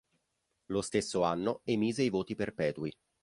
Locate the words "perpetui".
2.33-2.91